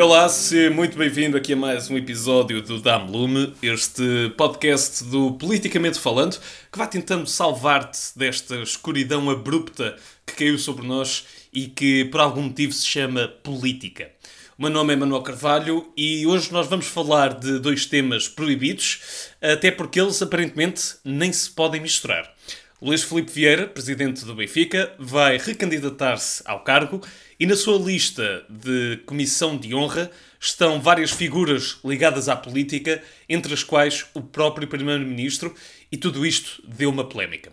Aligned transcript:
Olá, 0.00 0.28
seja 0.28 0.70
muito 0.70 0.96
bem-vindo 0.96 1.36
aqui 1.36 1.54
a 1.54 1.56
mais 1.56 1.90
um 1.90 1.96
episódio 1.96 2.62
do 2.62 2.80
Dam 2.80 3.06
Lume, 3.06 3.52
este 3.60 4.32
podcast 4.36 5.02
do 5.02 5.32
Politicamente 5.32 5.98
Falando, 5.98 6.38
que 6.70 6.78
vai 6.78 6.88
tentando 6.88 7.26
salvar-te 7.26 8.16
desta 8.16 8.62
escuridão 8.62 9.28
abrupta 9.28 9.96
que 10.24 10.34
caiu 10.34 10.56
sobre 10.56 10.86
nós 10.86 11.26
e 11.52 11.66
que 11.66 12.04
por 12.04 12.20
algum 12.20 12.42
motivo 12.42 12.72
se 12.72 12.86
chama 12.86 13.26
política. 13.42 14.12
O 14.56 14.62
meu 14.62 14.70
nome 14.70 14.92
é 14.92 14.96
Manuel 14.96 15.22
Carvalho 15.22 15.92
e 15.96 16.24
hoje 16.28 16.52
nós 16.52 16.68
vamos 16.68 16.86
falar 16.86 17.34
de 17.34 17.58
dois 17.58 17.84
temas 17.84 18.28
proibidos, 18.28 19.00
até 19.42 19.72
porque 19.72 20.00
eles 20.00 20.22
aparentemente 20.22 20.94
nem 21.04 21.32
se 21.32 21.50
podem 21.50 21.80
misturar. 21.80 22.32
Luís 22.80 23.02
Filipe 23.02 23.32
Vieira, 23.32 23.66
presidente 23.66 24.24
do 24.24 24.36
Benfica, 24.36 24.94
vai 25.00 25.36
recandidatar-se 25.36 26.44
ao 26.46 26.60
cargo 26.60 27.02
e 27.38 27.46
na 27.46 27.54
sua 27.54 27.78
lista 27.78 28.44
de 28.48 29.00
comissão 29.06 29.56
de 29.56 29.74
honra 29.74 30.10
estão 30.40 30.80
várias 30.80 31.10
figuras 31.10 31.78
ligadas 31.84 32.28
à 32.28 32.36
política, 32.36 33.02
entre 33.28 33.54
as 33.54 33.62
quais 33.62 34.06
o 34.14 34.20
próprio 34.20 34.66
Primeiro-Ministro, 34.66 35.54
e 35.90 35.96
tudo 35.96 36.26
isto 36.26 36.62
deu 36.66 36.90
uma 36.90 37.04
polémica. 37.04 37.52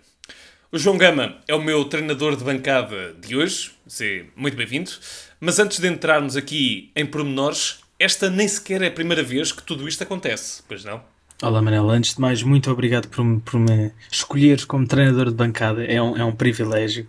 O 0.71 0.77
João 0.77 0.98
Gama 0.98 1.38
é 1.48 1.53
o 1.53 1.61
meu 1.61 1.85
treinador 1.85 2.35
de 2.35 2.44
bancada 2.44 3.13
de 3.13 3.35
hoje, 3.35 3.71
seja 3.88 4.25
muito 4.35 4.58
bem-vindo, 4.58 4.91
mas 5.39 5.59
antes 5.59 5.80
de 5.80 5.88
entrarmos 5.88 6.36
aqui 6.36 6.91
em 6.95 7.05
pormenores, 7.05 7.80
esta 7.99 8.30
nem 8.30 8.47
sequer 8.47 8.81
é 8.81 8.88
a 8.88 8.91
primeira 8.91 9.23
vez 9.23 9.52
que 9.52 9.63
tudo 9.63 9.88
isto 9.88 10.03
acontece, 10.03 10.63
pois 10.67 10.83
não? 10.83 11.02
Olá 11.41 11.61
Manela, 11.61 11.94
antes 11.94 12.16
de 12.16 12.22
mais, 12.22 12.41
muito 12.41 12.72
obrigado 12.72 13.09
por, 13.09 13.23
por 13.41 13.59
me 13.59 13.91
escolheres 14.09 14.63
como 14.63 14.88
treinador 14.88 15.25
de 15.25 15.36
bancada, 15.36 15.83
é 15.83 16.02
um, 16.02 16.17
é 16.17 16.23
um 16.23 16.31
privilégio. 16.31 17.05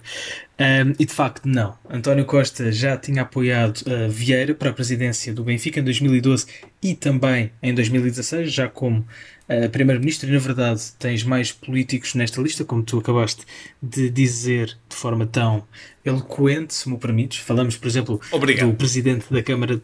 Um, 0.59 0.95
e 0.98 1.05
de 1.05 1.12
facto, 1.12 1.47
não. 1.47 1.77
António 1.89 2.25
Costa 2.25 2.72
já 2.72 2.97
tinha 2.97 3.22
apoiado 3.22 3.83
uh, 3.83 4.08
Vieira 4.08 4.55
para 4.55 4.70
a 4.70 4.72
presidência 4.72 5.33
do 5.34 5.44
Benfica 5.44 5.80
em 5.80 5.84
2012 5.84 6.47
e 6.83 6.94
também 6.94 7.53
em 7.62 7.75
2016, 7.75 8.50
já 8.53 8.67
como 8.67 9.00
uh, 9.00 9.69
primeiro-ministro. 9.70 10.30
E 10.30 10.33
na 10.33 10.39
verdade, 10.39 10.80
tens 10.98 11.22
mais 11.22 11.53
políticos 11.53 12.14
nesta 12.14 12.41
lista, 12.41 12.64
como 12.64 12.83
tu 12.83 12.98
acabaste 12.98 13.45
de 13.83 14.08
dizer 14.08 14.78
de 14.89 14.97
forma 14.97 15.27
tão 15.27 15.62
eloquente, 16.03 16.73
se 16.73 16.89
me 16.89 16.97
permites. 16.97 17.39
Falamos, 17.41 17.77
por 17.77 17.86
exemplo, 17.86 18.19
Obrigado. 18.33 18.70
do 18.70 18.75
presidente 18.75 19.30
da 19.30 19.42
Câmara. 19.42 19.77
De... 19.77 19.83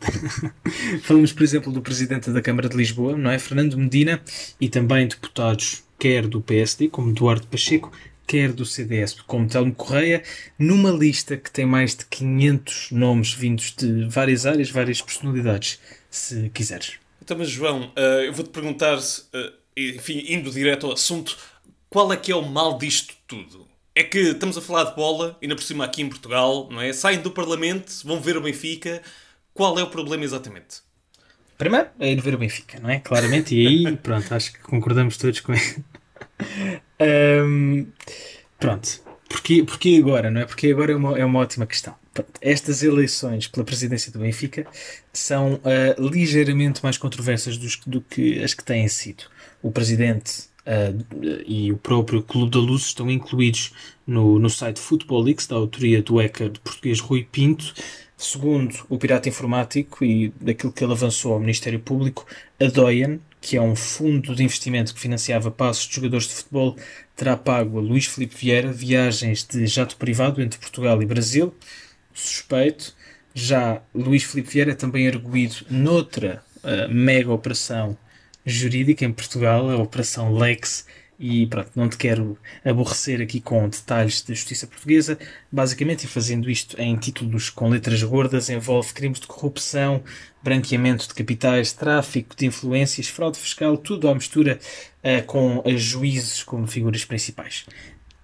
Falamos, 1.04 1.34
por 1.34 1.42
exemplo, 1.42 1.70
do 1.70 1.82
presidente 1.82 2.30
da 2.30 2.40
Câmara 2.40 2.70
de 2.70 2.76
Lisboa, 2.78 3.14
não 3.14 3.30
é? 3.30 3.38
Fernando 3.38 3.76
Medina, 3.76 4.22
e 4.58 4.70
também 4.70 5.06
deputados 5.06 5.84
quer 5.98 6.26
do 6.26 6.40
PSD, 6.40 6.88
como 6.88 7.10
Eduardo 7.10 7.46
Pacheco, 7.46 7.92
quer 8.32 8.50
do 8.50 8.64
CDS, 8.64 9.20
como 9.26 9.46
Telmo 9.46 9.74
Correia, 9.74 10.22
numa 10.58 10.90
lista 10.90 11.36
que 11.36 11.50
tem 11.50 11.66
mais 11.66 11.94
de 11.94 12.06
500 12.06 12.90
nomes 12.90 13.34
vindos 13.34 13.74
de 13.76 14.06
várias 14.06 14.46
áreas, 14.46 14.70
várias 14.70 15.02
personalidades, 15.02 15.78
se 16.10 16.48
quiseres. 16.48 16.94
Então, 17.22 17.36
mas 17.36 17.50
João, 17.50 17.92
uh, 17.94 18.00
eu 18.24 18.32
vou-te 18.32 18.48
perguntar, 18.48 18.96
uh, 18.96 19.52
enfim, 19.76 20.24
indo 20.28 20.50
direto 20.50 20.86
ao 20.86 20.94
assunto, 20.94 21.36
qual 21.90 22.10
é 22.10 22.16
que 22.16 22.32
é 22.32 22.34
o 22.34 22.40
mal 22.40 22.78
disto 22.78 23.14
tudo? 23.26 23.68
É 23.94 24.02
que 24.02 24.18
estamos 24.18 24.56
a 24.56 24.62
falar 24.62 24.84
de 24.84 24.96
bola, 24.96 25.36
ainda 25.42 25.54
por 25.54 25.62
cima 25.62 25.84
aqui 25.84 26.00
em 26.00 26.08
Portugal, 26.08 26.70
não 26.70 26.80
é? 26.80 26.90
Saem 26.94 27.20
do 27.20 27.30
Parlamento, 27.30 27.92
vão 28.02 28.18
ver 28.18 28.38
o 28.38 28.40
Benfica. 28.40 29.02
Qual 29.52 29.78
é 29.78 29.82
o 29.82 29.88
problema 29.88 30.24
exatamente? 30.24 30.80
Primeiro 31.58 31.88
é 32.00 32.10
ir 32.10 32.20
ver 32.22 32.34
o 32.34 32.38
Benfica, 32.38 32.80
não 32.80 32.88
é? 32.88 32.98
Claramente, 32.98 33.54
e 33.54 33.66
aí, 33.66 33.96
pronto, 34.02 34.34
acho 34.34 34.54
que 34.54 34.60
concordamos 34.60 35.18
todos 35.18 35.40
com 35.40 35.52
isso. 35.52 35.84
Um, 37.02 37.86
pronto, 38.58 39.00
porque, 39.28 39.62
porque 39.62 39.98
agora, 39.98 40.30
não 40.30 40.42
é? 40.42 40.44
Porque 40.44 40.70
agora 40.70 40.92
é 40.92 40.96
uma, 40.96 41.18
é 41.18 41.24
uma 41.24 41.38
ótima 41.38 41.66
questão. 41.66 41.94
Estas 42.40 42.82
eleições 42.82 43.48
pela 43.48 43.64
presidência 43.64 44.12
do 44.12 44.18
Benfica 44.18 44.66
são 45.12 45.54
uh, 45.54 46.08
ligeiramente 46.10 46.82
mais 46.82 46.98
controversas 46.98 47.56
do, 47.56 47.68
do, 47.86 48.00
que 48.02 48.42
as 48.42 48.52
que 48.52 48.62
têm 48.62 48.86
sido. 48.88 49.24
O 49.62 49.70
presidente 49.70 50.44
uh, 50.66 51.42
e 51.46 51.72
o 51.72 51.78
próprio 51.78 52.22
Clube 52.22 52.50
da 52.50 52.58
Luz 52.58 52.82
estão 52.82 53.10
incluídos 53.10 53.72
no, 54.06 54.38
no 54.38 54.50
site 54.50 54.78
Football 54.78 55.22
Leaks, 55.22 55.46
da 55.46 55.56
autoria 55.56 56.02
do 56.02 56.18
hacker 56.18 56.50
de 56.50 56.60
português 56.60 57.00
Rui 57.00 57.26
Pinto. 57.30 57.72
Segundo 58.16 58.84
o 58.88 58.98
pirata 58.98 59.28
informático 59.28 60.04
e 60.04 60.28
daquilo 60.40 60.72
que 60.72 60.84
ele 60.84 60.92
avançou 60.92 61.32
ao 61.32 61.40
Ministério 61.40 61.80
Público, 61.80 62.26
a 62.60 62.66
Doyen, 62.66 63.18
que 63.42 63.56
é 63.56 63.60
um 63.60 63.74
fundo 63.74 64.36
de 64.36 64.44
investimento 64.44 64.94
que 64.94 65.00
financiava 65.00 65.50
passos 65.50 65.88
de 65.88 65.96
jogadores 65.96 66.28
de 66.28 66.34
futebol, 66.34 66.76
terá 67.16 67.36
pago 67.36 67.76
a 67.76 67.82
Luís 67.82 68.06
Filipe 68.06 68.36
Vieira 68.36 68.72
viagens 68.72 69.44
de 69.44 69.66
jato 69.66 69.96
privado 69.96 70.40
entre 70.40 70.60
Portugal 70.60 71.02
e 71.02 71.06
Brasil. 71.06 71.52
Suspeito. 72.14 72.94
Já 73.34 73.82
Luís 73.92 74.22
Filipe 74.22 74.48
Vieira 74.48 74.70
é 74.70 74.74
também 74.76 75.08
arguído 75.08 75.56
noutra 75.68 76.42
uh, 76.62 76.88
mega 76.88 77.32
operação 77.32 77.98
jurídica 78.46 79.04
em 79.04 79.12
Portugal, 79.12 79.68
a 79.70 79.76
Operação 79.76 80.32
Lex, 80.32 80.86
e 81.22 81.46
pronto, 81.46 81.70
não 81.76 81.88
te 81.88 81.96
quero 81.96 82.36
aborrecer 82.64 83.20
aqui 83.20 83.40
com 83.40 83.68
detalhes 83.68 84.22
da 84.22 84.34
justiça 84.34 84.66
portuguesa. 84.66 85.16
Basicamente, 85.52 86.02
e 86.02 86.08
fazendo 86.08 86.50
isto 86.50 86.78
em 86.80 86.96
títulos 86.96 87.48
com 87.48 87.68
letras 87.68 88.02
gordas, 88.02 88.50
envolve 88.50 88.92
crimes 88.92 89.20
de 89.20 89.28
corrupção, 89.28 90.02
branqueamento 90.42 91.06
de 91.06 91.14
capitais, 91.14 91.72
tráfico 91.72 92.34
de 92.34 92.46
influências, 92.46 93.06
fraude 93.06 93.38
fiscal, 93.38 93.76
tudo 93.76 94.08
à 94.08 94.14
mistura 94.14 94.58
uh, 95.04 95.24
com 95.24 95.62
juízes 95.76 96.42
como 96.42 96.66
figuras 96.66 97.04
principais. 97.04 97.66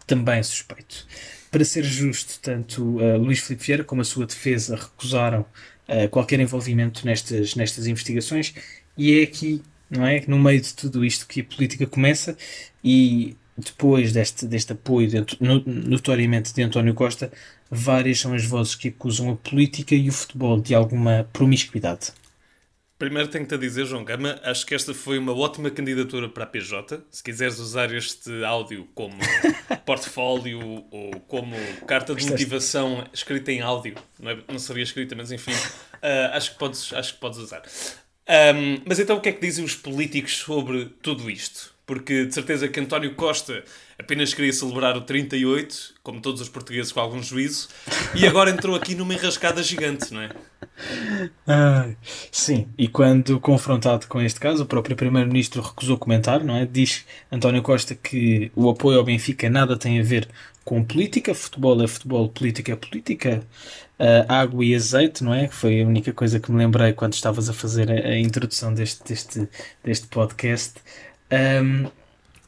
Também 0.04 0.42
suspeito. 0.42 1.06
Para 1.53 1.64
ser 1.64 1.84
justo, 1.84 2.41
tanto 2.42 2.82
uh, 2.82 3.16
Luís 3.16 3.38
Filipe 3.38 3.64
Vieira 3.64 3.84
como 3.84 4.00
a 4.00 4.04
sua 4.04 4.26
defesa 4.26 4.75
recusaram 4.75 5.47
uh, 5.88 6.08
qualquer 6.10 6.41
envolvimento 6.41 7.06
nestas, 7.06 7.54
nestas 7.54 7.87
investigações, 7.87 8.53
e 8.97 9.20
é 9.20 9.22
aqui 9.22 9.62
não 9.91 10.06
é? 10.06 10.22
No 10.26 10.38
meio 10.38 10.60
de 10.60 10.75
tudo 10.75 11.04
isto 11.04 11.26
que 11.26 11.41
a 11.41 11.44
política 11.44 11.87
começa 11.87 12.37
e 12.82 13.37
depois 13.56 14.12
deste, 14.12 14.47
deste 14.47 14.72
apoio 14.72 15.09
de, 15.09 15.25
notoriamente 15.41 16.54
de 16.54 16.62
António 16.62 16.94
Costa, 16.94 17.32
várias 17.71 18.21
são 18.21 18.32
as 18.32 18.44
vozes 18.44 18.75
que 18.75 18.88
acusam 18.88 19.31
a 19.31 19.37
política 19.37 19.94
e 19.94 20.09
o 20.09 20.12
futebol 20.12 20.60
de 20.60 20.75
alguma 20.75 21.28
promiscuidade. 21.32 22.12
Primeiro 22.99 23.28
tenho-te 23.28 23.54
a 23.54 23.56
dizer, 23.56 23.87
João 23.87 24.04
Gama, 24.04 24.41
acho 24.43 24.66
que 24.66 24.75
esta 24.75 24.93
foi 24.93 25.19
uma 25.19 25.32
ótima 25.32 25.71
candidatura 25.71 26.28
para 26.28 26.43
a 26.43 26.47
PJ. 26.47 27.00
Se 27.12 27.22
quiseres 27.22 27.60
usar 27.60 27.94
este 27.94 28.43
áudio 28.43 28.88
como 28.93 29.16
portfólio 29.87 30.84
ou 30.91 31.12
como 31.28 31.55
carta 31.87 32.12
de 32.12 32.28
motivação 32.28 33.06
escrita 33.12 33.53
em 33.53 33.60
áudio, 33.60 33.94
não, 34.19 34.32
é, 34.32 34.38
não 34.49 34.59
seria 34.59 34.82
escrita, 34.82 35.15
mas 35.15 35.31
enfim, 35.31 35.53
uh, 35.53 36.34
acho, 36.34 36.53
que 36.53 36.59
podes, 36.59 36.93
acho 36.93 37.15
que 37.15 37.20
podes 37.20 37.38
usar. 37.38 37.62
Um, 38.28 38.83
mas 38.84 38.99
então 38.99 39.16
o 39.16 39.21
que 39.21 39.31
é 39.31 39.33
que 39.33 39.41
dizem 39.41 39.65
os 39.65 39.75
políticos 39.75 40.37
sobre 40.37 40.93
tudo 41.00 41.31
isto? 41.31 41.72
Porque 41.87 42.27
de 42.27 42.34
certeza 42.34 42.69
que 42.69 42.78
António 42.78 43.15
Costa 43.15 43.65
apenas 43.99 44.34
queria 44.34 44.53
celebrar 44.53 44.94
o 44.97 45.00
38, 45.00 45.94
como 46.03 46.21
todos 46.21 46.43
os 46.43 46.49
portugueses 46.49 46.93
com 46.93 47.00
algum 47.00 47.22
juízo, 47.22 47.69
e 48.15 48.27
agora 48.27 48.50
entrou 48.50 48.77
aqui 48.77 48.94
numa 48.94 49.15
enrascada 49.15 49.62
gigante, 49.62 50.12
não 50.12 50.21
é? 50.21 50.31
Ah, 51.47 51.88
sim, 52.31 52.69
e 52.77 52.87
quando 52.87 53.41
confrontado 53.41 54.06
com 54.06 54.21
este 54.21 54.38
caso, 54.38 54.62
o 54.62 54.67
próprio 54.67 54.94
Primeiro-Ministro 54.94 55.62
recusou 55.62 55.97
comentar, 55.97 56.44
não 56.44 56.55
é? 56.55 56.67
Diz 56.67 57.06
António 57.33 57.62
Costa 57.62 57.94
que 57.94 58.53
o 58.55 58.69
apoio 58.69 58.99
ao 58.99 59.05
Benfica 59.05 59.49
nada 59.49 59.77
tem 59.77 59.99
a 59.99 60.03
ver 60.03 60.28
com 60.69 60.84
política, 60.84 61.34
futebol 61.34 61.83
é 61.83 61.89
futebol, 61.89 62.29
política 62.29 62.73
é 62.73 62.77
política, 62.77 63.43
uh, 63.99 64.31
água 64.31 64.62
e 64.62 64.75
azeite, 64.75 65.25
não 65.25 65.33
é? 65.33 65.49
Que 65.49 65.55
foi 65.55 65.81
a 65.81 65.87
única 65.87 66.12
coisa 66.12 66.39
que 66.39 66.53
me 66.53 66.59
lembrei 66.59 66.93
quando 66.93 67.15
estavas 67.15 67.49
a 67.49 67.55
fazer 67.55 67.91
a, 67.91 67.95
a 67.95 68.19
introdução 68.19 68.75
deste, 68.75 69.03
deste, 69.03 69.49
deste 69.83 70.06
podcast. 70.09 70.75
Um, 71.33 71.91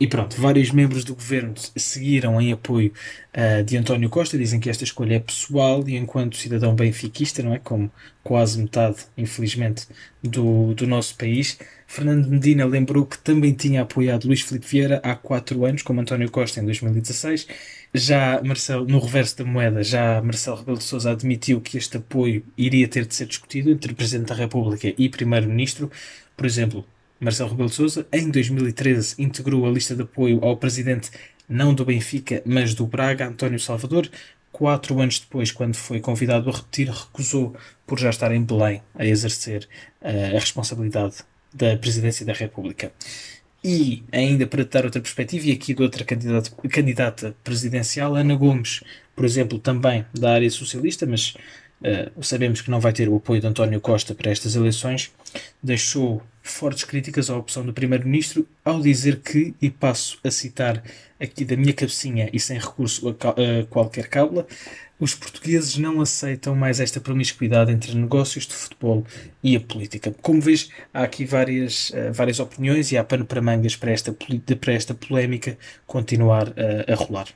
e 0.00 0.06
pronto, 0.06 0.40
vários 0.40 0.70
membros 0.70 1.04
do 1.04 1.14
governo 1.14 1.52
seguiram 1.76 2.40
em 2.40 2.52
apoio 2.52 2.90
uh, 3.36 3.62
de 3.62 3.76
António 3.76 4.08
Costa, 4.08 4.38
dizem 4.38 4.58
que 4.58 4.70
esta 4.70 4.82
escolha 4.82 5.16
é 5.16 5.18
pessoal 5.20 5.86
e 5.86 5.94
enquanto 5.94 6.38
cidadão 6.38 6.74
benfiquista, 6.74 7.42
não 7.42 7.52
é? 7.52 7.58
Como 7.58 7.92
quase 8.24 8.58
metade, 8.58 8.96
infelizmente, 9.14 9.86
do, 10.22 10.72
do 10.74 10.86
nosso 10.86 11.16
país, 11.18 11.58
Fernando 11.86 12.28
Medina 12.28 12.64
lembrou 12.64 13.04
que 13.04 13.18
também 13.18 13.52
tinha 13.52 13.82
apoiado 13.82 14.26
Luís 14.26 14.40
Filipe 14.40 14.66
Vieira 14.66 15.00
há 15.02 15.14
quatro 15.14 15.66
anos, 15.66 15.82
como 15.82 16.00
António 16.00 16.30
Costa 16.30 16.60
em 16.60 16.64
2016. 16.64 17.46
Já 17.92 18.40
Marcelo, 18.42 18.86
no 18.86 19.00
reverso 19.00 19.36
da 19.36 19.44
moeda, 19.44 19.82
já 19.82 20.22
Marcelo 20.22 20.56
Rebelo 20.56 20.78
de 20.78 20.84
Sousa 20.84 21.10
admitiu 21.10 21.60
que 21.60 21.76
este 21.76 21.98
apoio 21.98 22.42
iria 22.56 22.88
ter 22.88 23.04
de 23.04 23.14
ser 23.14 23.26
discutido 23.26 23.70
entre 23.70 23.92
Presidente 23.92 24.28
da 24.28 24.34
República 24.34 24.94
e 24.96 25.08
Primeiro-Ministro. 25.10 25.90
Por 26.36 26.46
exemplo, 26.46 26.86
Marcelo 27.20 27.50
Rebelo 27.50 27.68
de 27.68 27.74
Sousa, 27.74 28.06
em 28.10 28.30
2013, 28.30 29.16
integrou 29.18 29.66
a 29.66 29.70
lista 29.70 29.94
de 29.94 30.02
apoio 30.02 30.42
ao 30.42 30.56
Presidente 30.56 31.10
não 31.46 31.74
do 31.74 31.84
Benfica, 31.84 32.42
mas 32.46 32.74
do 32.74 32.86
Braga, 32.86 33.26
António 33.26 33.60
Salvador. 33.60 34.08
Quatro 34.50 34.98
anos 35.00 35.18
depois, 35.18 35.52
quando 35.52 35.74
foi 35.74 36.00
convidado 36.00 36.48
a 36.48 36.52
repetir, 36.52 36.88
recusou 36.88 37.54
por 37.86 37.98
já 37.98 38.08
estar 38.08 38.32
em 38.32 38.42
Belém 38.42 38.80
a 38.94 39.04
exercer 39.04 39.68
uh, 40.00 40.36
a 40.36 40.40
responsabilidade 40.40 41.16
da 41.52 41.76
Presidência 41.76 42.24
da 42.24 42.32
República. 42.32 42.90
E, 43.62 44.02
ainda 44.10 44.46
para 44.46 44.64
dar 44.64 44.86
outra 44.86 45.02
perspectiva, 45.02 45.46
e 45.46 45.52
aqui 45.52 45.74
de 45.74 45.82
outra 45.82 46.04
candidata, 46.04 46.50
candidata 46.70 47.36
presidencial, 47.44 48.14
Ana 48.14 48.34
Gomes, 48.34 48.82
por 49.14 49.26
exemplo, 49.26 49.58
também 49.58 50.06
da 50.18 50.32
área 50.32 50.50
socialista, 50.50 51.04
mas 51.04 51.34
uh, 51.82 52.24
sabemos 52.24 52.60
que 52.60 52.70
não 52.70 52.80
vai 52.80 52.92
ter 52.92 53.08
o 53.08 53.16
apoio 53.16 53.40
de 53.40 53.46
António 53.46 53.80
Costa 53.80 54.14
para 54.14 54.30
estas 54.30 54.54
eleições, 54.54 55.12
deixou 55.62 56.22
fortes 56.42 56.84
críticas 56.84 57.30
à 57.30 57.36
opção 57.36 57.64
do 57.64 57.72
Primeiro-Ministro 57.72 58.46
ao 58.64 58.80
dizer 58.80 59.20
que, 59.20 59.54
e 59.60 59.70
passo 59.70 60.18
a 60.24 60.30
citar 60.30 60.82
aqui 61.20 61.44
da 61.44 61.56
minha 61.56 61.72
cabecinha 61.72 62.30
e 62.32 62.40
sem 62.40 62.58
recurso 62.58 63.08
a, 63.08 63.12
a 63.30 63.66
qualquer 63.66 64.08
cábula, 64.08 64.46
os 64.98 65.14
portugueses 65.14 65.78
não 65.78 66.00
aceitam 66.00 66.54
mais 66.54 66.78
esta 66.78 67.00
promiscuidade 67.00 67.72
entre 67.72 67.94
negócios 67.94 68.46
de 68.46 68.54
futebol 68.54 69.04
e 69.42 69.56
a 69.56 69.60
política. 69.60 70.14
Como 70.20 70.40
vês, 70.40 70.70
há 70.92 71.02
aqui 71.02 71.24
várias, 71.24 71.90
uh, 71.90 72.12
várias 72.12 72.38
opiniões 72.38 72.92
e 72.92 72.98
há 72.98 73.04
pano 73.04 73.24
para 73.24 73.40
mangas 73.40 73.76
para 73.76 73.90
esta, 73.90 74.14
para 74.60 74.72
esta 74.72 74.94
polémica 74.94 75.56
continuar 75.86 76.48
uh, 76.48 76.92
a 76.92 76.94
rolar. 76.94 77.28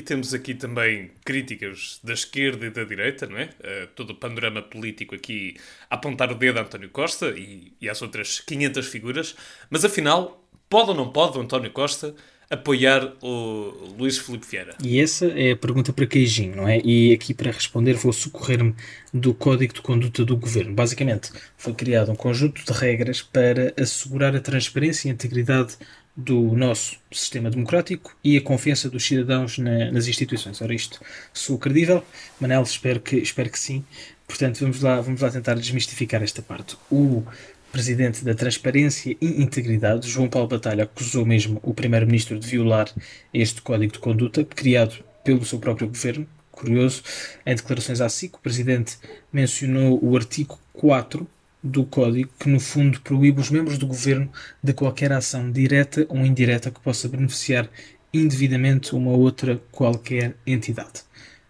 E 0.00 0.02
temos 0.02 0.32
aqui 0.32 0.54
também 0.54 1.10
críticas 1.22 2.00
da 2.02 2.14
esquerda 2.14 2.64
e 2.64 2.70
da 2.70 2.84
direita, 2.84 3.26
não 3.26 3.36
é? 3.36 3.50
Uh, 3.60 3.86
todo 3.94 4.10
o 4.10 4.14
panorama 4.14 4.62
político 4.62 5.14
aqui 5.14 5.56
a 5.90 5.96
apontar 5.96 6.32
o 6.32 6.34
dedo 6.34 6.58
a 6.58 6.62
António 6.62 6.88
Costa 6.88 7.34
e, 7.36 7.74
e 7.78 7.86
às 7.86 8.00
outras 8.00 8.40
500 8.40 8.86
figuras. 8.86 9.36
Mas 9.68 9.84
afinal, 9.84 10.42
pode 10.70 10.88
ou 10.88 10.96
não 10.96 11.12
pode 11.12 11.36
o 11.36 11.42
António 11.42 11.70
Costa 11.70 12.14
apoiar 12.48 13.12
o 13.20 13.94
Luís 13.98 14.16
Filipe 14.16 14.46
Vieira? 14.50 14.74
E 14.82 14.98
essa 14.98 15.26
é 15.26 15.52
a 15.52 15.56
pergunta 15.56 15.92
para 15.92 16.06
Queijinho, 16.06 16.56
não 16.56 16.66
é? 16.66 16.80
E 16.82 17.12
aqui 17.12 17.34
para 17.34 17.52
responder 17.52 17.92
vou 17.92 18.12
socorrer-me 18.12 18.74
do 19.12 19.34
Código 19.34 19.74
de 19.74 19.82
Conduta 19.82 20.24
do 20.24 20.34
Governo. 20.34 20.72
Basicamente, 20.72 21.30
foi 21.58 21.74
criado 21.74 22.10
um 22.10 22.16
conjunto 22.16 22.64
de 22.64 22.72
regras 22.72 23.20
para 23.20 23.74
assegurar 23.78 24.34
a 24.34 24.40
transparência 24.40 25.08
e 25.08 25.10
a 25.10 25.14
integridade 25.14 25.76
do 26.20 26.54
nosso 26.54 26.98
sistema 27.10 27.50
democrático 27.50 28.14
e 28.22 28.36
a 28.36 28.40
confiança 28.40 28.88
dos 28.88 29.04
cidadãos 29.04 29.58
na, 29.58 29.90
nas 29.90 30.06
instituições. 30.06 30.60
Ora, 30.60 30.74
isto 30.74 31.00
sou 31.32 31.58
credível, 31.58 32.04
Manel, 32.40 32.62
espero 32.62 33.00
que, 33.00 33.16
espero 33.16 33.50
que 33.50 33.58
sim. 33.58 33.84
Portanto, 34.26 34.60
vamos 34.60 34.80
lá, 34.80 35.00
vamos 35.00 35.20
lá 35.20 35.30
tentar 35.30 35.54
desmistificar 35.54 36.22
esta 36.22 36.42
parte. 36.42 36.76
O 36.90 37.24
presidente 37.72 38.24
da 38.24 38.34
Transparência 38.34 39.16
e 39.20 39.42
Integridade, 39.42 40.08
João 40.08 40.28
Paulo 40.28 40.48
Batalha, 40.48 40.84
acusou 40.84 41.24
mesmo 41.24 41.60
o 41.62 41.72
primeiro-ministro 41.72 42.38
de 42.38 42.46
violar 42.46 42.88
este 43.32 43.62
código 43.62 43.92
de 43.92 43.98
conduta 43.98 44.44
criado 44.44 45.02
pelo 45.24 45.44
seu 45.44 45.58
próprio 45.58 45.88
governo. 45.88 46.26
Curioso, 46.50 47.02
em 47.46 47.54
declarações 47.54 48.00
à 48.00 48.08
SIC, 48.08 48.36
o 48.36 48.40
presidente 48.40 48.98
mencionou 49.32 49.98
o 50.02 50.16
artigo 50.16 50.58
4 50.74 51.26
do 51.62 51.84
Código, 51.84 52.30
que 52.38 52.48
no 52.48 52.58
fundo 52.58 53.00
proíbe 53.00 53.40
os 53.40 53.50
membros 53.50 53.78
do 53.78 53.86
Governo 53.86 54.30
de 54.62 54.72
qualquer 54.72 55.12
ação 55.12 55.50
direta 55.50 56.06
ou 56.08 56.18
indireta 56.18 56.70
que 56.70 56.80
possa 56.80 57.08
beneficiar 57.08 57.68
indevidamente 58.12 58.94
uma 58.94 59.12
outra 59.12 59.60
qualquer 59.70 60.36
entidade. 60.46 61.02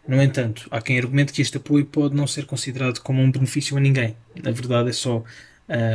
No 0.07 0.21
entanto, 0.21 0.67
há 0.71 0.81
quem 0.81 0.99
argumente 0.99 1.33
que 1.33 1.41
este 1.41 1.57
apoio 1.57 1.85
pode 1.87 2.15
não 2.15 2.27
ser 2.27 2.45
considerado 2.45 3.01
como 3.01 3.23
um 3.23 3.31
benefício 3.31 3.77
a 3.77 3.81
ninguém. 3.81 4.17
Na 4.43 4.51
verdade, 4.51 4.91
é 4.91 4.93
só 4.93 5.19
uh, 5.19 5.25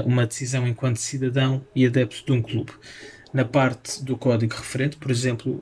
uma 0.06 0.26
decisão 0.26 0.68
enquanto 0.68 0.98
cidadão 0.98 1.66
e 1.76 1.86
adepto 1.86 2.26
de 2.26 2.32
um 2.32 2.42
clube 2.42 2.72
na 3.36 3.44
parte 3.44 4.02
do 4.02 4.16
código 4.16 4.56
referente, 4.56 4.96
por 4.96 5.12
exemplo, 5.12 5.62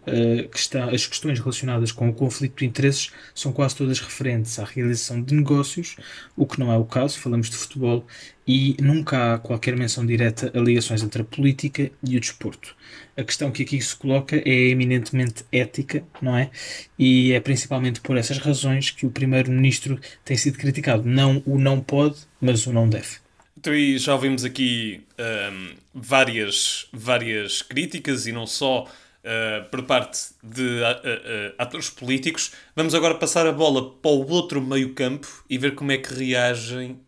as 0.93 1.07
questões 1.07 1.39
relacionadas 1.39 1.91
com 1.91 2.07
o 2.07 2.13
conflito 2.13 2.59
de 2.59 2.67
interesses 2.67 3.11
são 3.33 3.51
quase 3.51 3.75
todas 3.75 3.99
referentes 3.99 4.59
à 4.59 4.63
realização 4.63 5.19
de 5.19 5.33
negócios, 5.33 5.95
o 6.37 6.45
que 6.45 6.59
não 6.59 6.71
é 6.71 6.77
o 6.77 6.85
caso, 6.85 7.17
falamos 7.17 7.49
de 7.49 7.55
futebol, 7.55 8.05
e 8.47 8.77
nunca 8.79 9.33
há 9.33 9.39
qualquer 9.39 9.75
menção 9.75 10.05
direta 10.05 10.51
a 10.53 10.59
ligações 10.59 11.01
entre 11.01 11.23
a 11.23 11.25
política 11.25 11.89
e 12.07 12.15
o 12.15 12.19
desporto. 12.19 12.75
A 13.17 13.23
questão 13.23 13.49
que 13.49 13.63
aqui 13.63 13.81
se 13.81 13.95
coloca 13.95 14.35
é 14.35 14.67
eminentemente 14.69 15.43
ética, 15.51 16.03
não 16.21 16.37
é? 16.37 16.51
E 16.99 17.31
é 17.31 17.39
principalmente 17.39 18.01
por 18.01 18.17
essas 18.17 18.37
razões 18.37 18.91
que 18.91 19.07
o 19.07 19.09
primeiro-ministro 19.09 19.99
tem 20.23 20.37
sido 20.37 20.59
criticado. 20.59 21.09
Não 21.09 21.41
o 21.43 21.57
não 21.57 21.81
pode, 21.81 22.17
mas 22.39 22.67
o 22.67 22.71
não 22.71 22.87
deve. 22.87 23.22
Então, 23.63 23.73
e 23.73 23.97
já 23.97 24.13
ouvimos 24.13 24.43
aqui 24.43 25.05
um, 25.17 25.75
várias, 25.93 26.85
várias 26.91 27.61
críticas 27.61 28.27
e 28.27 28.33
não 28.33 28.45
só 28.45 28.83
uh, 28.83 29.69
por 29.71 29.83
parte 29.83 30.19
de 30.43 30.61
uh, 30.61 30.81
uh, 30.81 31.55
atores 31.57 31.89
políticos. 31.89 32.51
Vamos 32.75 32.93
agora 32.93 33.15
passar 33.15 33.47
a 33.47 33.53
bola 33.53 33.89
para 33.89 34.11
o 34.11 34.29
outro 34.29 34.61
meio-campo 34.61 35.45
e 35.49 35.57
ver 35.57 35.75
como 35.75 35.93
é 35.93 35.97
que 35.97 36.13
reagem 36.13 36.99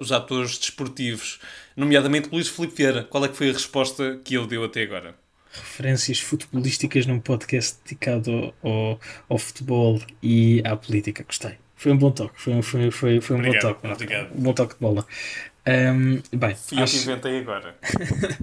os 0.00 0.12
atores 0.12 0.58
desportivos, 0.58 1.40
nomeadamente 1.74 2.28
Luís 2.30 2.46
Filipe 2.46 2.74
Vieira. 2.76 3.04
Qual 3.04 3.24
é 3.24 3.28
que 3.28 3.34
foi 3.34 3.48
a 3.48 3.54
resposta 3.54 4.20
que 4.22 4.36
ele 4.36 4.46
deu 4.46 4.64
até 4.64 4.82
agora? 4.82 5.14
Referências 5.50 6.20
futebolísticas 6.20 7.06
num 7.06 7.20
podcast 7.20 7.78
dedicado 7.84 8.52
ao, 8.62 8.70
ao, 8.70 9.00
ao 9.30 9.38
futebol 9.38 9.98
e 10.22 10.60
à 10.62 10.76
política. 10.76 11.24
Gostei. 11.24 11.54
Foi 11.74 11.90
um 11.90 11.96
bom 11.96 12.12
toque. 12.12 12.40
Foi, 12.40 12.62
foi, 12.62 12.90
foi, 12.92 13.20
foi 13.20 13.36
um 13.36 13.38
obrigado, 13.40 13.62
bom 13.62 13.68
toque. 13.72 13.86
Obrigado. 13.88 14.38
Um 14.38 14.40
bom 14.40 14.52
toque 14.52 14.74
de 14.74 14.80
bola. 14.80 15.04
Um, 15.64 16.20
bem, 16.36 16.56
Fui 16.56 16.82
eu 16.82 16.84
que 16.86 16.96
inventei 16.96 17.38
agora. 17.38 17.76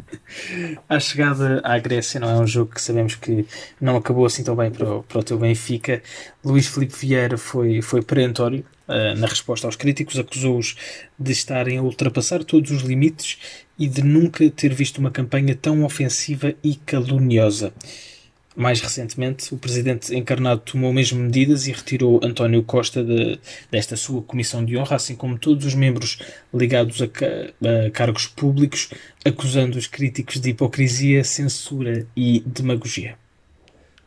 a 0.88 1.00
chegada 1.00 1.60
à 1.66 1.78
Grécia 1.78 2.20
não 2.20 2.30
é 2.30 2.40
um 2.40 2.48
jogo 2.48 2.74
que 2.74 2.82
sabemos 2.82 3.16
que 3.16 3.46
não 3.80 3.98
acabou 3.98 4.26
assim 4.26 4.42
tão 4.42 4.56
bem 4.56 4.72
para 4.72 4.90
o, 4.90 5.04
para 5.04 5.20
o 5.20 5.24
teu 5.24 5.38
Benfica. 5.38 6.02
Luís 6.44 6.68
Filipe 6.68 6.96
Vieira 6.96 7.38
foi, 7.38 7.82
foi 7.82 8.02
perentório 8.02 8.66
uh, 8.88 9.20
na 9.20 9.28
resposta 9.28 9.68
aos 9.68 9.76
críticos, 9.76 10.18
acusou-os 10.18 10.78
de 11.20 11.32
estarem 11.34 11.78
a 11.78 11.82
ultrapassar 11.82 12.44
todos 12.44 12.72
os 12.72 12.84
limites 12.84 13.38
e 13.78 13.88
de 13.88 14.02
nunca 14.02 14.50
ter 14.50 14.74
visto 14.74 15.00
uma 15.00 15.12
campanha 15.12 15.56
tão 15.56 15.84
ofensiva 15.84 16.54
e 16.64 16.76
caluniosa. 16.76 17.74
Mais 18.60 18.82
recentemente, 18.82 19.54
o 19.54 19.58
presidente 19.58 20.14
encarnado 20.14 20.60
tomou 20.60 20.92
mesmo 20.92 21.18
medidas 21.18 21.66
e 21.66 21.72
retirou 21.72 22.20
António 22.22 22.62
Costa 22.62 23.02
de, 23.02 23.40
desta 23.72 23.96
sua 23.96 24.22
comissão 24.22 24.66
de 24.66 24.76
honra, 24.76 24.98
assim 24.98 25.16
como 25.16 25.40
todos 25.40 25.66
os 25.66 25.74
membros 25.74 26.20
ligados 26.54 27.02
a, 27.02 27.06
a 27.06 27.90
cargos 27.92 28.28
públicos, 28.28 28.90
acusando 29.24 29.78
os 29.78 29.88
críticos 29.88 30.42
de 30.42 30.50
hipocrisia, 30.50 31.24
censura 31.24 32.06
e 32.14 32.44
demagogia. 32.46 33.18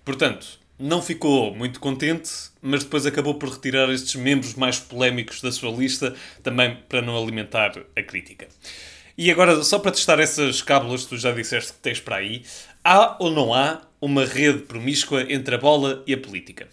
Portanto, 0.05 0.61
não 0.79 1.01
ficou 1.01 1.55
muito 1.55 1.81
contente, 1.81 2.31
mas 2.61 2.85
depois 2.85 3.07
acabou 3.07 3.37
por 3.37 3.49
retirar 3.49 3.89
estes 3.89 4.17
membros 4.17 4.53
mais 4.53 4.79
polémicos 4.79 5.41
da 5.41 5.51
sua 5.51 5.71
lista, 5.71 6.15
também 6.43 6.77
para 6.91 7.01
não 7.01 7.17
alimentar 7.17 7.73
a 7.97 8.03
crítica. 8.03 8.49
E 9.17 9.31
agora, 9.31 9.63
só 9.63 9.79
para 9.79 9.93
testar 9.93 10.19
essas 10.19 10.63
cábulas 10.63 11.05
que 11.05 11.11
tu 11.11 11.19
já 11.19 11.33
disseste 11.33 11.75
que 11.75 11.79
tens 11.79 12.01
para 12.01 12.17
aí, 12.17 12.43
há 12.85 13.17
ou 13.19 13.31
não 13.31 13.55
há 13.55 13.83
uma 14.01 14.25
rede 14.25 14.61
promíscua 14.61 15.25
entre 15.33 15.55
a 15.55 15.59
bola 15.59 16.03
e 16.07 16.15
a 16.15 16.19
política. 16.19 16.69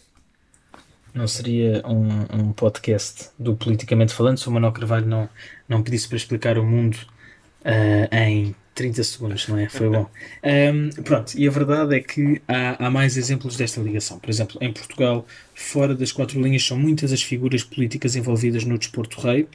Não 1.13 1.28
seria 1.28 1.83
um, 1.87 2.42
um 2.42 2.54
podcast 2.54 3.30
do 3.37 3.56
Politicamente 3.56 4.13
Falando 4.13 4.37
se 4.37 4.47
o 4.47 4.51
Manuel 4.51 4.71
Carvalho 4.71 5.06
não, 5.06 5.30
não 5.68 5.81
pedisse 5.81 6.07
para 6.07 6.18
explicar 6.18 6.57
o 6.57 6.63
mundo 6.63 6.97
uh, 7.61 8.16
em 8.16 8.56
30 8.75 9.04
segundos, 9.04 9.47
não 9.47 9.57
é? 9.57 9.68
Foi 9.68 9.89
bom. 9.89 10.09
Um, 10.42 10.89
pronto, 11.04 11.33
e 11.37 11.45
a 11.47 11.51
verdade 11.51 11.97
é 11.97 11.99
que 11.99 12.42
há, 12.47 12.85
há 12.85 12.89
mais 12.89 13.18
exemplos 13.18 13.57
desta 13.57 13.81
ligação. 13.81 14.19
Por 14.19 14.30
exemplo, 14.30 14.57
em 14.61 14.71
Portugal, 14.71 15.28
fora 15.54 15.94
das 15.94 16.13
quatro 16.13 16.42
linhas, 16.42 16.66
são 16.66 16.78
muitas 16.78 17.11
as 17.11 17.21
figuras 17.21 17.61
políticas 17.61 18.16
envolvidas 18.16 18.63
no 18.63 18.78
desporto 18.78 19.19
rei. 19.19 19.47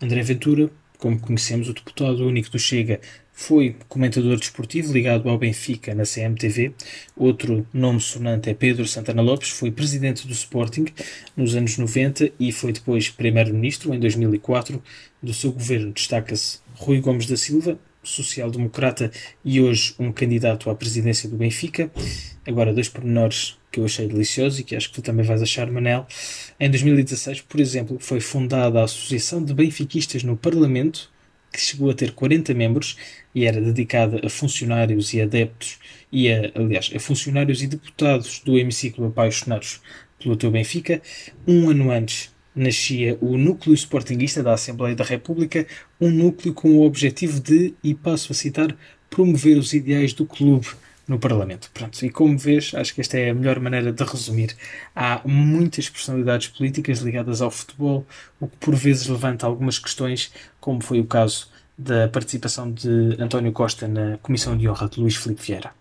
André 0.00 0.22
Ventura, 0.22 0.68
como 0.98 1.18
conhecemos, 1.20 1.68
o 1.68 1.74
deputado 1.74 2.26
único 2.26 2.50
do 2.50 2.58
Chega 2.58 3.00
foi 3.32 3.76
comentador 3.86 4.38
desportivo 4.38 4.92
ligado 4.94 5.28
ao 5.28 5.36
Benfica 5.36 5.94
na 5.94 6.04
CMTV. 6.04 6.72
Outro 7.14 7.66
nome 7.72 8.00
sonante 8.00 8.48
é 8.48 8.54
Pedro 8.54 8.86
Santana 8.86 9.20
Lopes, 9.20 9.50
foi 9.50 9.70
presidente 9.70 10.26
do 10.26 10.32
Sporting 10.32 10.86
nos 11.36 11.54
anos 11.54 11.76
90 11.76 12.32
e 12.40 12.50
foi 12.50 12.72
depois 12.72 13.10
primeiro-ministro 13.10 13.92
em 13.92 14.00
2004 14.00 14.82
do 15.22 15.34
seu 15.34 15.52
governo. 15.52 15.92
Destaca-se 15.92 16.60
Rui 16.76 16.98
Gomes 17.00 17.26
da 17.26 17.36
Silva, 17.36 17.78
social-democrata 18.08 19.10
e 19.44 19.60
hoje 19.60 19.94
um 19.98 20.12
candidato 20.12 20.70
à 20.70 20.74
presidência 20.74 21.28
do 21.28 21.36
Benfica. 21.36 21.90
Agora, 22.46 22.72
dois 22.72 22.88
pormenores 22.88 23.58
que 23.70 23.80
eu 23.80 23.84
achei 23.84 24.06
deliciosos 24.06 24.60
e 24.60 24.64
que 24.64 24.76
acho 24.76 24.88
que 24.88 24.94
tu 24.94 25.02
também 25.02 25.24
vais 25.24 25.42
achar, 25.42 25.70
Manel. 25.70 26.06
Em 26.58 26.70
2016, 26.70 27.42
por 27.42 27.60
exemplo, 27.60 27.98
foi 28.00 28.20
fundada 28.20 28.80
a 28.80 28.84
Associação 28.84 29.44
de 29.44 29.52
Benfiquistas 29.52 30.22
no 30.22 30.36
Parlamento 30.36 31.10
que 31.52 31.60
chegou 31.60 31.90
a 31.90 31.94
ter 31.94 32.12
40 32.12 32.52
membros 32.54 32.96
e 33.34 33.46
era 33.46 33.60
dedicada 33.60 34.20
a 34.24 34.28
funcionários 34.28 35.14
e 35.14 35.22
adeptos 35.22 35.78
e 36.12 36.30
a, 36.30 36.52
aliás, 36.54 36.90
a 36.94 37.00
funcionários 37.00 37.62
e 37.62 37.66
deputados 37.66 38.40
do 38.40 38.58
hemiciclo 38.58 39.06
apaixonados 39.06 39.80
pelo 40.18 40.36
teu 40.36 40.50
Benfica. 40.50 41.00
Um 41.46 41.70
ano 41.70 41.90
antes 41.90 42.34
nascia 42.56 43.18
o 43.20 43.36
Núcleo 43.36 43.74
Sportingista 43.74 44.42
da 44.42 44.54
Assembleia 44.54 44.96
da 44.96 45.04
República, 45.04 45.66
um 46.00 46.10
núcleo 46.10 46.54
com 46.54 46.70
o 46.70 46.86
objetivo 46.86 47.38
de, 47.38 47.74
e 47.84 47.94
passo 47.94 48.32
a 48.32 48.34
citar, 48.34 48.74
promover 49.10 49.58
os 49.58 49.74
ideais 49.74 50.14
do 50.14 50.24
clube 50.24 50.66
no 51.06 51.18
Parlamento. 51.18 51.70
Pronto, 51.72 52.04
e 52.04 52.10
como 52.10 52.36
vês, 52.36 52.72
acho 52.74 52.94
que 52.94 53.00
esta 53.00 53.18
é 53.18 53.30
a 53.30 53.34
melhor 53.34 53.60
maneira 53.60 53.92
de 53.92 54.02
resumir. 54.02 54.56
Há 54.94 55.20
muitas 55.24 55.88
personalidades 55.88 56.48
políticas 56.48 57.00
ligadas 57.00 57.40
ao 57.40 57.50
futebol, 57.50 58.06
o 58.40 58.48
que 58.48 58.56
por 58.56 58.74
vezes 58.74 59.06
levanta 59.06 59.46
algumas 59.46 59.78
questões, 59.78 60.32
como 60.58 60.82
foi 60.82 60.98
o 60.98 61.04
caso 61.04 61.48
da 61.78 62.08
participação 62.08 62.72
de 62.72 63.16
António 63.20 63.52
Costa 63.52 63.86
na 63.86 64.18
Comissão 64.18 64.56
de 64.56 64.68
Honra 64.68 64.88
de 64.88 64.98
Luís 64.98 65.14
Filipe 65.14 65.42
Vieira. 65.42 65.75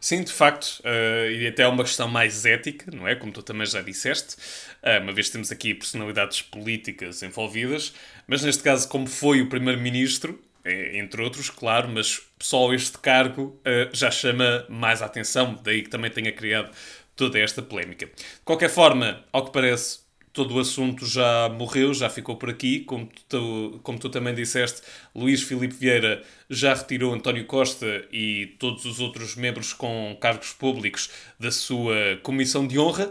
Sim, 0.00 0.24
de 0.24 0.32
facto, 0.32 0.80
uh, 0.80 1.30
e 1.30 1.46
até 1.46 1.62
é 1.62 1.68
uma 1.68 1.84
questão 1.84 2.08
mais 2.08 2.46
ética, 2.46 2.90
não 2.90 3.06
é? 3.06 3.14
Como 3.14 3.30
tu 3.30 3.42
também 3.42 3.66
já 3.66 3.82
disseste, 3.82 4.34
uh, 4.82 5.02
uma 5.02 5.12
vez 5.12 5.28
temos 5.28 5.52
aqui 5.52 5.74
personalidades 5.74 6.40
políticas 6.40 7.22
envolvidas, 7.22 7.92
mas 8.26 8.42
neste 8.42 8.62
caso, 8.62 8.88
como 8.88 9.06
foi 9.06 9.42
o 9.42 9.48
Primeiro-Ministro, 9.50 10.42
é, 10.64 10.98
entre 10.98 11.20
outros, 11.22 11.50
claro, 11.50 11.88
mas 11.88 12.22
só 12.38 12.72
este 12.72 12.98
cargo 12.98 13.60
uh, 13.60 13.94
já 13.94 14.10
chama 14.10 14.64
mais 14.70 15.02
a 15.02 15.06
atenção, 15.06 15.60
daí 15.62 15.82
que 15.82 15.90
também 15.90 16.10
tenha 16.10 16.32
criado 16.32 16.70
toda 17.14 17.38
esta 17.38 17.60
polémica. 17.60 18.06
De 18.06 18.42
qualquer 18.44 18.70
forma, 18.70 19.22
ao 19.30 19.44
que 19.44 19.52
parece, 19.52 20.00
todo 20.32 20.54
o 20.54 20.60
assunto 20.60 21.06
já 21.06 21.48
morreu, 21.48 21.92
já 21.92 22.08
ficou 22.08 22.36
por 22.36 22.50
aqui. 22.50 22.80
Como 22.80 23.08
tu, 23.28 23.80
como 23.82 23.98
tu 23.98 24.08
também 24.08 24.34
disseste, 24.34 24.82
Luís 25.14 25.42
Filipe 25.42 25.74
Vieira 25.74 26.22
já 26.48 26.74
retirou 26.74 27.12
António 27.12 27.44
Costa 27.46 28.04
e 28.12 28.54
todos 28.58 28.84
os 28.84 29.00
outros 29.00 29.36
membros 29.36 29.72
com 29.72 30.16
cargos 30.20 30.52
públicos 30.52 31.10
da 31.38 31.50
sua 31.50 32.18
comissão 32.22 32.66
de 32.66 32.78
honra. 32.78 33.10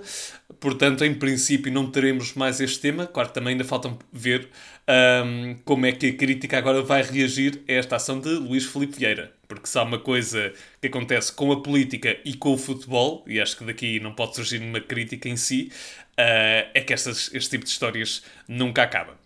Portanto, 0.59 1.05
em 1.05 1.13
princípio, 1.13 1.71
não 1.71 1.89
teremos 1.89 2.33
mais 2.33 2.59
este 2.59 2.79
tema. 2.79 3.07
Claro 3.07 3.29
também 3.29 3.53
ainda 3.53 3.63
falta 3.63 3.97
ver 4.11 4.49
um, 4.89 5.55
como 5.63 5.85
é 5.85 5.91
que 5.91 6.07
a 6.07 6.13
crítica 6.13 6.57
agora 6.57 6.81
vai 6.81 7.03
reagir 7.03 7.61
a 7.67 7.73
esta 7.73 7.95
ação 7.95 8.19
de 8.19 8.29
Luís 8.29 8.65
Filipe 8.65 8.97
Vieira. 8.97 9.31
Porque 9.47 9.67
se 9.67 9.77
há 9.79 9.83
uma 9.83 9.97
coisa 9.97 10.53
que 10.79 10.87
acontece 10.87 11.31
com 11.33 11.51
a 11.51 11.61
política 11.61 12.17
e 12.23 12.35
com 12.35 12.53
o 12.53 12.57
futebol, 12.57 13.23
e 13.27 13.39
acho 13.39 13.57
que 13.57 13.63
daqui 13.63 13.99
não 13.99 14.13
pode 14.13 14.35
surgir 14.35 14.61
uma 14.61 14.79
crítica 14.79 15.27
em 15.27 15.37
si, 15.37 15.71
é 16.21 16.81
que 16.81 16.93
estas, 16.93 17.33
este 17.33 17.51
tipo 17.51 17.63
de 17.65 17.71
histórias 17.71 18.23
nunca 18.47 18.83
acaba. 18.83 19.17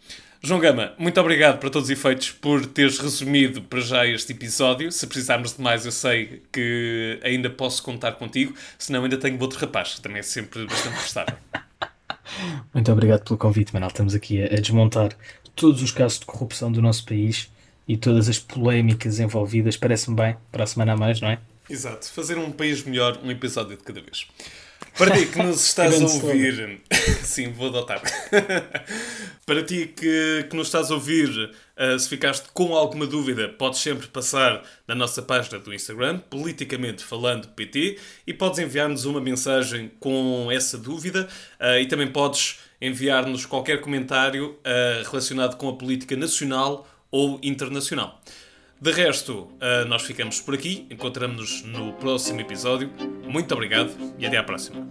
João 0.46 0.60
Gama, 0.60 0.94
muito 0.98 1.18
obrigado 1.22 1.58
para 1.58 1.70
todos 1.70 1.90
os 1.90 1.98
efeitos 1.98 2.32
por 2.32 2.66
teres 2.66 3.00
resumido 3.00 3.62
para 3.62 3.80
já 3.80 4.06
este 4.06 4.34
episódio. 4.34 4.92
Se 4.92 5.08
precisarmos 5.08 5.56
de 5.56 5.62
mais, 5.62 5.86
eu 5.86 5.92
sei 5.92 6.44
que 6.52 7.18
ainda 7.24 7.50
posso 7.50 7.82
contar 7.82 8.12
contigo, 8.14 8.54
senão 8.78 9.04
ainda 9.04 9.18
tenho 9.18 9.40
outro 9.40 9.58
rapaz, 9.58 9.96
que 9.96 10.02
também 10.02 10.20
é 10.20 10.22
sempre 10.22 10.66
bastante 10.66 10.98
prestável. 10.98 11.38
Muito 12.74 12.92
obrigado 12.92 13.24
pelo 13.24 13.38
convite, 13.38 13.74
Manal. 13.74 13.88
Estamos 13.88 14.14
aqui 14.14 14.44
a, 14.44 14.48
a 14.48 14.60
desmontar 14.60 15.16
todos 15.56 15.82
os 15.82 15.92
casos 15.92 16.20
de 16.20 16.26
corrupção 16.26 16.70
do 16.70 16.82
nosso 16.82 17.06
país 17.06 17.50
e 17.88 17.96
todas 17.96 18.28
as 18.28 18.38
polémicas 18.38 19.22
envolvidas. 19.22 19.78
Parece-me 19.78 20.18
bem, 20.18 20.36
para 20.52 20.66
a 20.66 20.68
semana 20.68 20.92
a 20.92 20.98
mais, 20.98 21.22
não 21.22 21.30
é? 21.30 21.40
Exato. 21.70 22.12
Fazer 22.12 22.38
um 22.38 22.52
país 22.52 22.84
melhor, 22.84 23.18
um 23.24 23.32
episódio 23.32 23.78
de 23.78 23.84
cada 23.84 24.02
vez. 24.02 24.28
Para 24.98 25.18
ti 25.18 25.26
que 25.26 25.42
nos 25.42 25.66
estás 25.66 26.00
a 26.00 26.06
ouvir, 26.06 26.82
sim, 27.24 27.52
vou 27.52 27.68
adotar. 27.68 28.02
Para 29.46 29.64
ti 29.64 29.88
que, 29.88 30.46
que 30.50 30.56
nos 30.56 30.68
estás 30.68 30.92
a 30.92 30.94
ouvir, 30.94 31.30
uh, 31.30 32.00
se 32.00 32.08
ficaste 32.08 32.48
com 32.54 32.76
alguma 32.76 33.08
dúvida, 33.08 33.50
podes 33.50 33.80
sempre 33.80 34.08
passar 34.08 34.64
na 34.88 34.94
nossa 34.94 35.22
página 35.22 35.60
do 35.60 35.74
Instagram, 35.74 36.20
politicamente 36.30 37.04
falando 37.04 37.48
PT, 37.50 37.98
e 38.28 38.34
podes 38.34 38.60
enviar-nos 38.60 39.06
uma 39.06 39.20
mensagem 39.20 39.92
com 40.00 40.50
essa 40.52 40.78
dúvida 40.78 41.28
uh, 41.60 41.80
e 41.80 41.88
também 41.88 42.08
podes 42.08 42.60
enviar-nos 42.80 43.46
qualquer 43.46 43.82
comentário 43.82 44.52
uh, 44.52 45.10
relacionado 45.10 45.58
com 45.58 45.70
a 45.70 45.76
política 45.76 46.16
nacional 46.16 46.88
ou 47.10 47.40
internacional. 47.42 48.22
De 48.84 48.92
resto, 48.92 49.44
uh, 49.62 49.88
nós 49.88 50.02
ficamos 50.02 50.42
por 50.42 50.54
aqui. 50.54 50.86
Encontramos-nos 50.92 51.64
no 51.64 51.94
próximo 51.94 52.42
episódio. 52.42 52.92
Muito 53.26 53.54
obrigado 53.54 53.96
e 54.20 54.26
até 54.26 54.36
à 54.36 54.44
próxima. 54.44 54.86